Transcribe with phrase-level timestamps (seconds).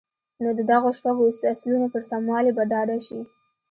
[0.41, 1.23] نو د دغو شپږو
[1.53, 3.19] اصلونو پر سموالي به ډاډه شئ.